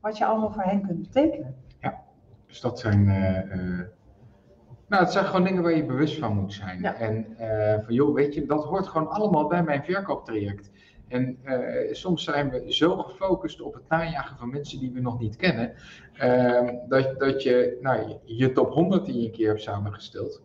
[0.00, 1.54] wat je allemaal voor hen kunt betekenen.
[1.80, 2.02] Ja,
[2.46, 3.08] dus dat zijn.
[3.08, 3.80] Uh,
[4.88, 6.84] nou, het zijn gewoon dingen waar je bewust van moet zijn.
[6.84, 10.70] En uh, van joh, weet je, dat hoort gewoon allemaal bij mijn verkooptraject.
[11.08, 15.18] En uh, soms zijn we zo gefocust op het najagen van mensen die we nog
[15.18, 15.72] niet kennen,
[16.22, 20.42] uh, dat, dat je nou, je top 100 die je een keer hebt samengesteld,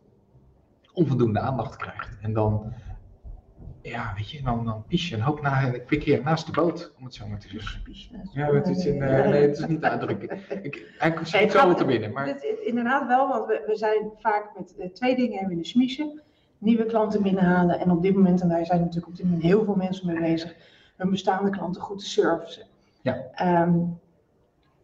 [0.94, 2.18] onvoldoende aandacht krijgt.
[2.22, 2.74] En dan,
[3.82, 6.94] ja, weet je, dan, dan pies je een hoop na, ik hier naast de boot,
[6.98, 7.82] om het zo maar te zeggen.
[8.34, 10.39] Ja, het is, een, uh, nee, het is niet uitdrukken.
[10.63, 12.12] Ik, hij komt nee, zo te binnen.
[12.12, 12.28] Maar...
[12.28, 15.67] Het, inderdaad wel, want we, we zijn vaak met uh, twee dingen hebben in de
[15.67, 16.22] smiezen
[16.62, 17.80] nieuwe klanten binnenhalen.
[17.80, 20.20] En op dit moment, en daar zijn natuurlijk op dit moment heel veel mensen mee
[20.20, 20.56] bezig,
[20.98, 22.65] hun bestaande klanten goed te servicen.
[23.02, 23.17] Ja.
[23.63, 24.00] Um,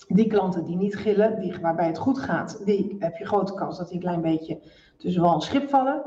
[0.08, 3.78] die klanten die niet gillen, die, waarbij het goed gaat, die heb je grote kans
[3.78, 4.60] dat die een klein beetje
[4.98, 6.04] tussen wel een schip vallen.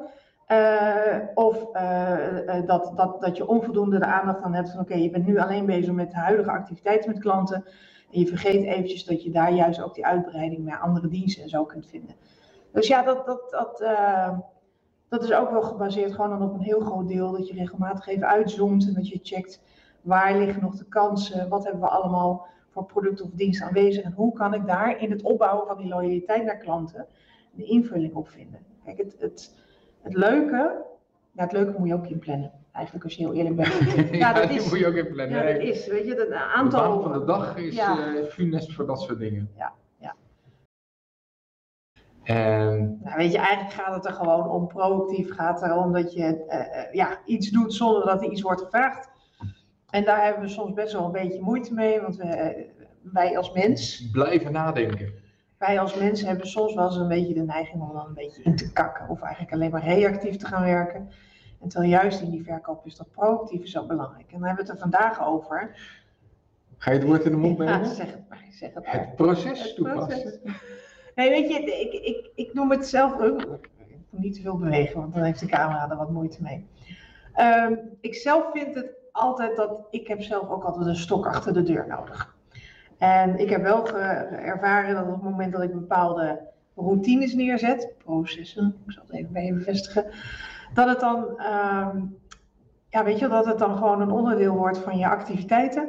[0.52, 5.10] Uh, of uh, dat, dat, dat je onvoldoende de aandacht aan hebt van oké, je
[5.10, 7.64] bent nu alleen bezig met de huidige activiteiten met klanten.
[8.12, 11.48] En je vergeet eventjes dat je daar juist ook die uitbreiding naar andere diensten en
[11.48, 12.14] zo kunt vinden.
[12.72, 13.84] Dus ja, dat, dat, dat,
[15.08, 17.32] dat is ook wel gebaseerd gewoon dan op een heel groot deel.
[17.32, 19.62] Dat je regelmatig even uitzoomt en dat je checkt
[20.00, 24.12] waar liggen nog de kansen, wat hebben we allemaal voor product of dienst aanwezig en
[24.12, 27.06] hoe kan ik daar in het opbouwen van die loyaliteit naar klanten
[27.52, 28.60] de invulling op vinden.
[28.84, 29.54] Kijk, het, het,
[30.02, 30.84] het leuke,
[31.32, 32.52] ja, het leuke moet je ook inplannen.
[32.72, 34.10] Eigenlijk als je heel eerlijk bent.
[34.22, 35.46] ja, dat is, moet je ook inplannen.
[35.46, 36.96] Ja, dat is, weet je, het aantal...
[36.96, 38.14] De van de dag is ja.
[38.14, 39.50] uh, funest voor dat soort dingen.
[39.56, 40.14] Ja, ja.
[42.22, 42.98] En...
[43.02, 45.34] Nou, weet je, eigenlijk gaat het er gewoon om proactief.
[45.34, 49.10] Gaat het erom dat je uh, ja, iets doet zonder dat er iets wordt gevraagd.
[49.90, 52.66] En daar hebben we soms best wel een beetje moeite mee, want we,
[53.02, 54.10] wij als mens.
[54.10, 55.12] Blijven nadenken.
[55.61, 58.42] Wij als mensen hebben soms wel eens een beetje de neiging om dan een beetje
[58.42, 59.09] in te kakken.
[59.09, 61.11] Of eigenlijk alleen maar reactief te gaan werken.
[61.61, 64.33] En terwijl juist in die verkoop is dat proactief zo belangrijk.
[64.33, 65.70] En daar hebben we het er vandaag over.
[66.77, 67.79] Ga je het woord in de mond nemen?
[67.79, 68.44] Ja, zeg het maar.
[68.51, 68.99] Zeg het, maar.
[68.99, 70.20] het proces het toepassen.
[70.23, 70.38] Proces.
[71.14, 73.40] Nee, weet je, ik, ik, ik noem het zelf ook.
[73.40, 73.70] Ik
[74.11, 76.66] moet niet te veel bewegen, want dan heeft de camera er wat moeite mee.
[77.37, 81.53] Um, ik zelf vind het altijd dat ik heb zelf ook altijd een stok achter
[81.53, 82.38] de deur nodig.
[83.00, 83.88] En ik heb wel
[84.30, 86.40] ervaren dat op het moment dat ik bepaalde
[86.76, 90.04] routines neerzet, processen, ik zal het even bij je bevestigen,
[90.74, 92.18] dat het dan, um,
[92.88, 95.88] ja, weet je, dat het dan gewoon een onderdeel wordt van je activiteiten,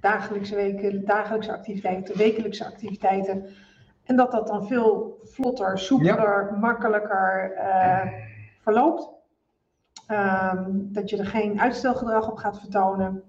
[0.00, 3.46] dagelijkse weken, dagelijkse activiteiten, wekelijkse activiteiten.
[4.04, 6.56] En dat dat dan veel vlotter, soepeler, ja.
[6.60, 8.12] makkelijker uh,
[8.60, 9.08] verloopt.
[10.10, 13.22] Um, dat je er geen uitstelgedrag op gaat vertonen.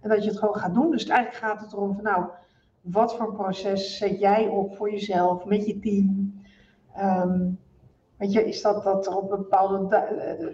[0.00, 0.90] En dat je het gewoon gaat doen.
[0.90, 2.26] Dus eigenlijk gaat het erom van nou,
[2.90, 6.34] wat voor proces zet jij op voor jezelf, met je team?
[6.98, 7.58] Um,
[8.16, 10.08] weet je, is dat dat er op een bepaalde da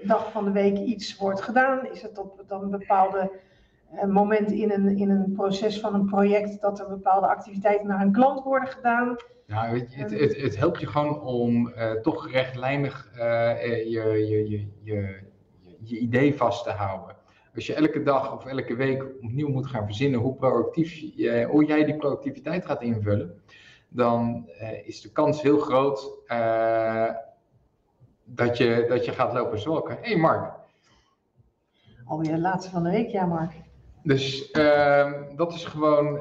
[0.07, 1.87] dag van de week iets wordt gedaan?
[1.87, 3.31] Is het op dan een bepaalde
[3.95, 8.01] uh, moment in een, in een proces van een project dat er bepaalde activiteiten naar
[8.01, 9.16] een klant worden gedaan?
[9.47, 14.27] Nou, weet je, het, het, het helpt je gewoon om uh, toch rechtlijnig uh, je,
[14.29, 15.31] je, je, je
[15.85, 17.16] je idee vast te houden.
[17.54, 21.64] Als je elke dag of elke week opnieuw moet gaan verzinnen hoe, proactief je, hoe
[21.64, 23.42] jij die productiviteit gaat invullen,
[23.88, 27.10] dan uh, is de kans heel groot uh,
[28.24, 29.96] dat, je, dat je gaat lopen zwalken.
[30.00, 30.54] Hé hey Mark.
[32.04, 33.52] Alweer de laatste van de week, ja Mark.
[34.02, 36.20] Dus uh, dat is gewoon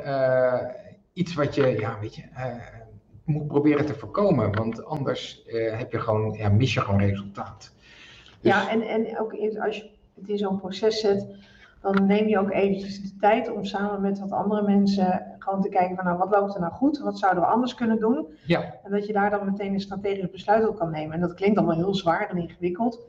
[1.13, 2.23] iets wat je, ja weet je,
[3.25, 4.55] moet proberen te voorkomen.
[4.55, 7.73] Want anders heb je gewoon, ja, mis je gewoon resultaat.
[8.41, 8.51] Dus...
[8.51, 9.90] Ja, en, en ook als je
[10.21, 11.27] het in zo'n proces zet,
[11.81, 15.69] dan neem je ook eventjes de tijd om samen met wat andere mensen gewoon te
[15.69, 18.27] kijken van nou, wat loopt er nou goed, wat zouden we anders kunnen doen.
[18.45, 18.75] Ja.
[18.83, 21.13] En dat je daar dan meteen een strategisch besluit op kan nemen.
[21.13, 22.99] En dat klinkt allemaal heel zwaar en ingewikkeld.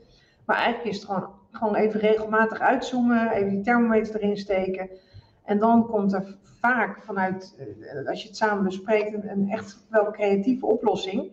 [0.45, 4.89] Maar eigenlijk is het gewoon, gewoon even regelmatig uitzoomen, even die thermometer erin steken.
[5.43, 7.55] En dan komt er vaak vanuit,
[8.07, 11.31] als je het samen bespreekt, een, een echt wel creatieve oplossing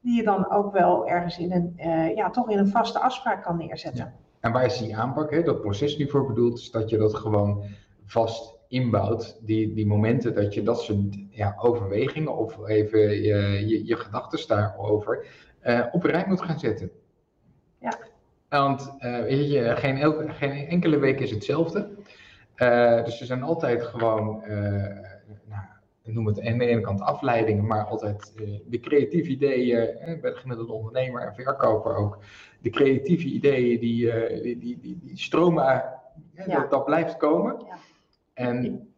[0.00, 3.42] die je dan ook wel ergens in een, uh, ja, toch in een vaste afspraak
[3.42, 4.04] kan neerzetten.
[4.04, 4.12] Ja.
[4.40, 7.14] En waar is die aanpak, hè, dat proces nu voor bedoeld, is dat je dat
[7.14, 7.64] gewoon
[8.04, 13.86] vast inbouwt, die, die momenten dat je dat soort ja, overwegingen of even je, je,
[13.86, 15.26] je gedachten daarover
[15.64, 16.90] uh, op een rij moet gaan zetten.
[17.80, 17.98] Ja.
[18.48, 21.88] Want uh, weet je, geen, elke, geen enkele week is hetzelfde.
[23.04, 24.42] dus er zijn altijd gewoon
[25.44, 25.62] nou,
[26.02, 28.32] noem het aan de ene kant afleidingen, maar altijd
[28.66, 32.18] de creatieve ideeën, eh, bij de gemiddelde ondernemer en verkoper ook,
[32.60, 35.64] de creatieve ideeën die, uh, die, die, die, die, stromen,
[36.34, 36.44] ja.
[36.46, 37.62] dat, dat, blijft komen.
[37.66, 37.76] Ja.
[38.34, 38.90] En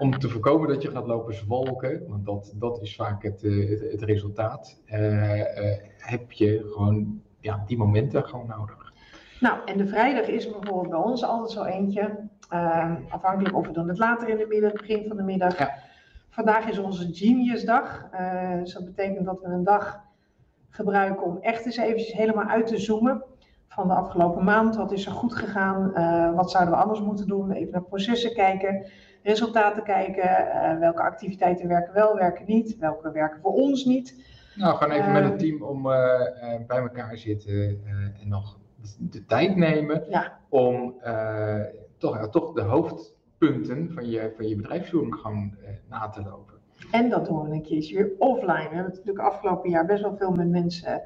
[0.00, 3.68] om te voorkomen dat je gaat lopen zwalken, want dat, dat is vaak het, eh,
[3.68, 8.92] het, het resultaat, eh, eh, heb je gewoon ja, die momenten gewoon nodig.
[9.40, 12.28] Nou, en de vrijdag is bijvoorbeeld bij ons altijd zo eentje.
[12.52, 15.58] Uh, afhankelijk of we doen het later in de middag, begin van de middag.
[15.58, 15.74] Ja.
[16.30, 18.08] Vandaag is onze Genius dag.
[18.12, 20.00] Uh, dus dat betekent dat we een dag
[20.80, 23.22] gebruiken om echt eens eventjes helemaal uit te zoomen.
[23.68, 25.92] Van de afgelopen maand, wat is er goed gegaan?
[25.94, 27.50] Uh, wat zouden we anders moeten doen?
[27.52, 28.86] Even naar processen kijken,
[29.22, 30.24] resultaten kijken.
[30.24, 32.76] Uh, welke activiteiten werken wel, werken niet?
[32.78, 34.24] Welke werken voor ons niet?
[34.56, 35.82] Nou, gewoon even met het team om
[36.66, 37.82] bij elkaar zitten
[38.20, 38.58] en nog
[38.98, 40.38] de tijd nemen Ja.
[40.48, 40.94] om
[41.98, 45.54] toch, ja, toch de hoofdpunten van je, van je bedrijfsvoering gewoon
[45.88, 46.54] na te lopen.
[46.90, 48.68] En dat doen we een keertje weer offline.
[48.68, 51.02] We hebben het natuurlijk afgelopen jaar best wel veel met mensen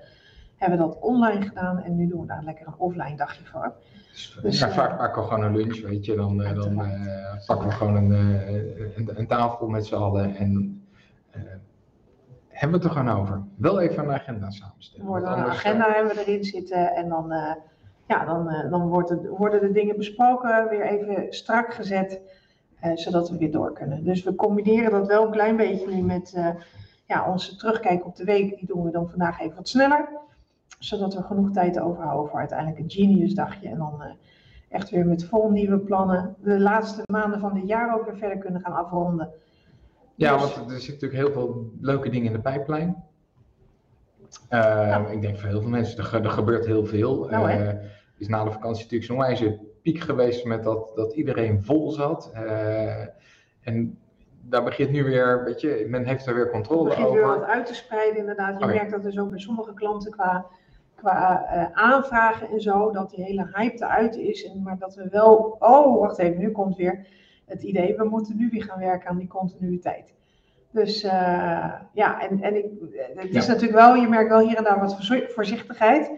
[0.56, 3.72] hebben dat online gedaan en nu doen we daar lekker een offline dagje voor.
[4.42, 6.14] Dus, ja, uh, vaak pakken we gewoon een lunch, weet je.
[6.16, 6.82] Dan, dan
[7.46, 8.10] pakken we gewoon een,
[8.96, 10.82] een, een tafel met z'n allen en
[12.48, 13.42] hebben we het er gewoon over.
[13.56, 15.06] Wel even een agenda samenstellen.
[15.06, 17.32] Worden een agenda hebben we erin zitten en dan,
[18.06, 22.20] ja, dan, dan wordt het, worden de dingen besproken, weer even strak gezet,
[22.94, 24.04] zodat we weer door kunnen.
[24.04, 26.34] Dus we combineren dat wel een klein beetje nu met
[27.06, 28.58] ja, onze terugkijk op de week.
[28.58, 30.08] Die doen we dan vandaag even wat sneller,
[30.78, 33.68] zodat we genoeg tijd overhouden voor uiteindelijk een genius dagje.
[33.68, 34.02] En dan
[34.68, 38.38] echt weer met vol nieuwe plannen de laatste maanden van dit jaar ook weer verder
[38.38, 39.32] kunnen gaan afronden.
[40.14, 43.04] Ja, want er zitten natuurlijk heel veel leuke dingen in de pijplijn.
[44.50, 45.06] Uh, ja.
[45.06, 47.28] Ik denk voor heel veel mensen, er, er gebeurt heel veel.
[47.28, 47.68] Nou, uh,
[48.18, 52.30] is na de vakantie natuurlijk zo'n wijze piek geweest met dat, dat iedereen vol zat.
[52.34, 53.00] Uh,
[53.60, 53.98] en
[54.40, 57.18] daar begint nu weer, weet je, men heeft er weer controle begint over.
[57.18, 58.60] weer wat uit te spreiden inderdaad.
[58.60, 60.46] Je merkt dat dus ook bij sommige klanten qua,
[60.94, 64.44] qua aanvragen en zo, dat die hele hype eruit is.
[64.44, 67.06] En, maar dat we wel, oh wacht even, nu komt weer
[67.44, 70.12] het idee, we moeten nu weer gaan werken aan die continuïteit.
[70.70, 71.10] Dus uh,
[71.92, 72.64] ja, en, en ik,
[73.14, 73.52] het is Ja.
[73.52, 76.10] natuurlijk wel, je merkt wel hier en daar wat voorzi- voorzichtigheid.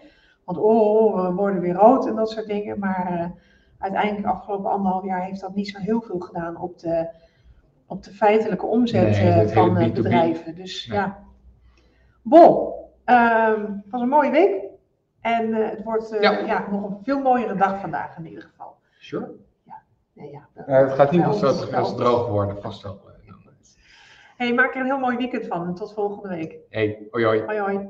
[0.44, 2.79] Want oh, oh, we worden weer rood en dat soort dingen.
[2.79, 3.24] Maar uh,
[3.79, 7.07] uiteindelijk, de afgelopen anderhalf jaar, heeft dat niet zo heel veel gedaan op de,
[7.87, 9.93] op de feitelijke omzet Nee, uh, het van B2B.
[9.93, 10.55] bedrijven.
[10.55, 10.99] Dus Nee.
[10.99, 11.25] ja.
[13.55, 14.62] Um, het was een mooie week.
[15.21, 16.39] En uh, het wordt uh, Ja.
[16.39, 16.67] ja.
[16.71, 18.75] nog een veel mooiere dag vandaag in ieder geval.
[18.99, 19.31] Sure.
[20.12, 21.21] Nee, ja, Eh, het gaat niet
[21.71, 22.93] Bij als droog worden, vast wel.
[22.93, 23.37] eh, dan.
[24.37, 26.57] Hey, maak er een heel mooi weekend van en tot volgende week.
[26.71, 27.43] Hey, hoi hoi.
[27.45, 27.89] Hoi hoi.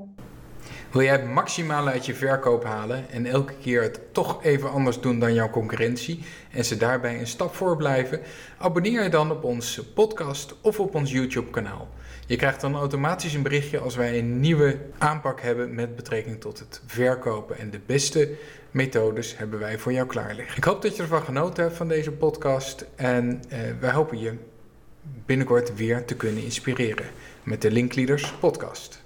[0.96, 5.00] Wil jij het maximale uit je verkoop halen en elke keer het toch even anders
[5.00, 8.20] doen dan jouw concurrentie en ze daarbij een stap voor blijven?
[8.58, 11.88] Abonneer je dan op onze podcast of op ons YouTube kanaal.
[12.26, 16.58] Je krijgt dan automatisch een berichtje als wij een nieuwe aanpak hebben met betrekking tot
[16.58, 18.30] het verkopen en de beste
[18.70, 20.56] methodes hebben wij voor jou klaar liggen.
[20.56, 24.34] Ik hoop dat je ervan genoten hebt van deze podcast en eh, wij hopen je
[25.26, 27.06] binnenkort weer te kunnen inspireren
[27.42, 29.04] met de Linkleaders podcast.